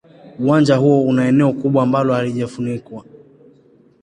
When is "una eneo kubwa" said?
1.03-1.83